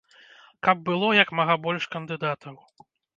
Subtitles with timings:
[0.67, 2.57] Каб было як мага больш кандыдатаў.